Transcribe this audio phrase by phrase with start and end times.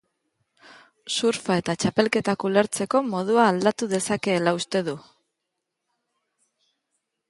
[1.15, 5.01] Surfa eta txapelketak ulertzeko modua aldatu dezakeela uste du.